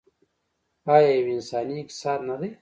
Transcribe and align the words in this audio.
آیا 0.93 1.09
یو 1.17 1.27
انساني 1.35 1.75
اقتصاد 1.81 2.19
نه 2.29 2.35
دی؟ 2.39 2.49